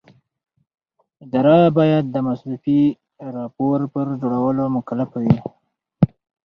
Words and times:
اداره 1.23 1.57
باید 1.77 2.05
د 2.11 2.15
مصرفي 2.27 2.81
راپور 3.35 3.77
په 3.93 3.99
جوړولو 4.21 4.63
مکلفه 4.75 5.17
وي. 5.23 5.37